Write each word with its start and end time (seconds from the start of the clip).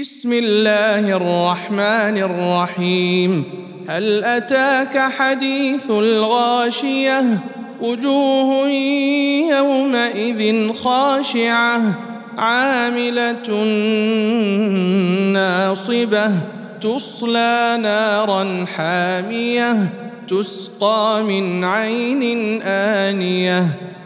بسم 0.00 0.32
الله 0.32 1.16
الرحمن 1.16 2.18
الرحيم. 2.18 3.44
هل 3.88 4.24
أتاك 4.24 4.98
حديث 4.98 5.90
الغاشية؟ 5.90 7.22
وجوه 7.80 8.68
يومئذ 9.48 10.72
خاشعة. 10.72 11.80
عاملة 12.38 13.64
ناصبة. 15.32 16.30
تصلى 16.80 17.78
نارا 17.82 18.66
حامية. 18.76 19.76
تسقى 20.28 21.22
من 21.22 21.64
عين 21.64 22.62
آنية. 22.62 23.64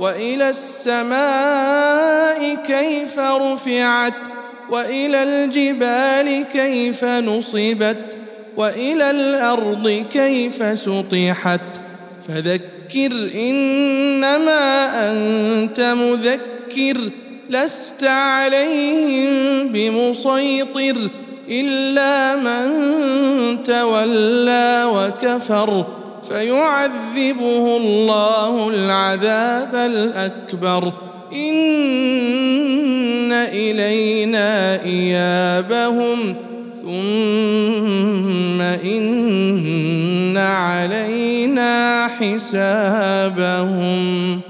وإلى 0.00 0.50
السماء 0.50 2.54
كيف 2.54 3.18
رفعت 3.18 4.28
وإلى 4.70 5.22
الجبال 5.22 6.44
كيف 6.52 7.04
نصبت 7.04 8.18
وإلى 8.56 9.10
الأرض 9.10 10.06
كيف 10.10 10.78
سطحت. 10.78 11.80
فذكر 12.28 13.30
إنما 13.34 14.90
أنت 15.10 15.80
مذكر 15.80 17.10
لست 17.50 18.04
عليهم 18.04 19.68
بمسيطر 19.68 21.10
إلا 21.48 22.36
من 22.36 23.62
تولى 23.62 24.84
وكفر. 24.84 25.86
فيعذبه 26.22 27.76
الله 27.76 28.68
العذاب 28.68 29.74
الأكبر. 29.74 30.92
إن 31.32 33.32
إلينا 33.32 34.82
إيابهم. 34.82 36.34
ثم 36.82 38.60
إن 38.60 40.36
علينا 40.36 42.08
حسابهم. 42.08 44.40